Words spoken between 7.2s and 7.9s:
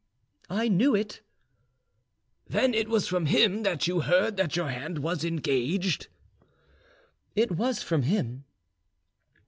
"It was